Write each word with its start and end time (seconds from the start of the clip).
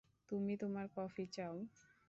তুমি 0.29 0.53
তোমার 0.61 0.85
কফি 0.95 1.23
চাও? 1.35 1.55